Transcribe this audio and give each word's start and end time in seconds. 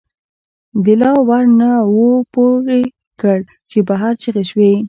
دَ 0.83 0.85
لا 1.01 1.11
ور 1.27 1.45
نه 1.59 1.71
وو 1.93 2.09
پورې 2.33 2.81
کړ، 3.21 3.39
چې 3.71 3.77
بهر 3.89 4.13
چغې 4.21 4.43
شوې 4.49 4.71